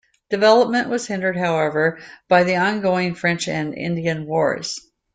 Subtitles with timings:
[0.31, 4.75] Development was hindered, however, by the ongoing French and Indian Wars.